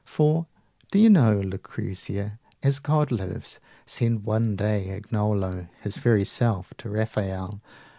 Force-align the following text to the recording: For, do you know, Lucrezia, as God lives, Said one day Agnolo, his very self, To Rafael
For, 0.03 0.47
do 0.91 0.97
you 0.97 1.11
know, 1.11 1.39
Lucrezia, 1.41 2.39
as 2.63 2.79
God 2.79 3.11
lives, 3.11 3.59
Said 3.85 4.23
one 4.23 4.55
day 4.55 4.89
Agnolo, 4.99 5.69
his 5.83 5.97
very 5.97 6.25
self, 6.25 6.73
To 6.77 6.89
Rafael 6.89 7.61